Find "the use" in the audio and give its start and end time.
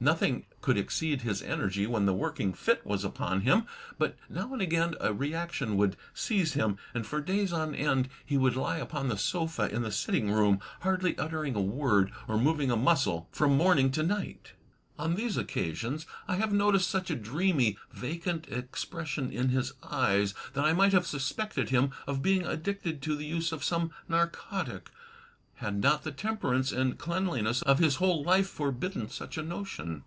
23.16-23.50